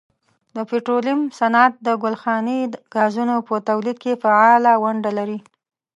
[0.55, 2.65] د پټرولیم صنعت د ګلخانهیي
[2.95, 5.39] ګازونو په تولید کې فعاله ونډه لري.